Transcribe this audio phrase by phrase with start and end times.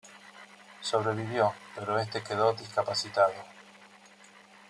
[0.81, 3.35] Sobrevivió pero este quedó discapacitado.